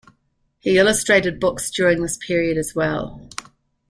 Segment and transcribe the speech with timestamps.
[0.57, 3.21] He illustrated books during this period as well.